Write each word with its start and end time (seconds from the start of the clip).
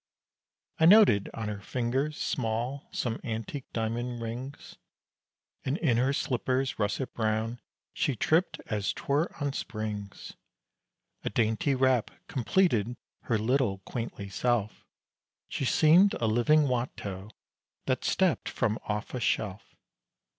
I 0.79 0.87
noted 0.87 1.29
on 1.35 1.47
her 1.47 1.61
fingers 1.61 2.17
small, 2.17 2.87
some 2.89 3.19
antique 3.23 3.71
diamond 3.71 4.19
rings, 4.19 4.77
And 5.63 5.77
in 5.77 5.97
her 5.97 6.11
slippers 6.11 6.79
russet 6.79 7.13
brown, 7.13 7.59
she 7.93 8.15
tripped 8.15 8.59
as 8.65 8.93
'twere 8.93 9.31
on 9.39 9.53
springs, 9.53 10.33
A 11.23 11.29
dainty 11.29 11.75
wrap, 11.75 12.09
completed 12.27 12.97
her 13.25 13.37
little 13.37 13.77
quaintly 13.85 14.27
self, 14.29 14.83
She 15.47 15.65
seemed 15.65 16.15
a 16.15 16.25
living 16.25 16.67
Watteau, 16.67 17.29
that 17.85 18.03
stepped 18.03 18.49
from 18.49 18.79
off 18.85 19.13
a 19.13 19.19
shelf. 19.19 19.75